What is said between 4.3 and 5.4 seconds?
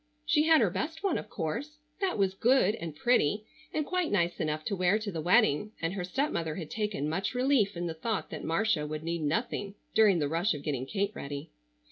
enough to wear to the